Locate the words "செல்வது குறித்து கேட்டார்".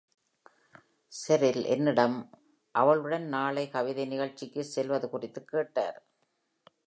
4.63-5.99